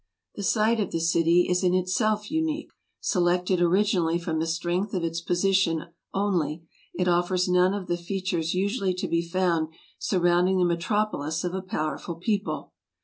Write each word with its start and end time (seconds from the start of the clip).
The 0.33 0.41
site 0.41 0.79
of 0.79 0.89
the 0.89 0.99
city 0.99 1.47
is 1.47 1.63
in 1.63 1.75
itself 1.75 2.31
unique. 2.31 2.71
Selected 3.01 3.61
originally 3.61 4.17
from 4.17 4.39
the 4.39 4.47
strength 4.47 4.95
of 4.95 5.03
its 5.03 5.21
position 5.21 5.83
only, 6.11 6.63
it 6.95 7.07
offers 7.07 7.47
none 7.47 7.75
of 7.75 7.85
the 7.85 7.97
features 7.97 8.55
usually 8.55 8.95
to 8.95 9.07
be 9.07 9.21
found 9.21 9.67
surrounding 9.99 10.57
the 10.57 10.65
metropolis 10.65 11.43
of 11.43 11.53
a 11.53 11.61
powerful 11.61 12.15
people. 12.15 12.73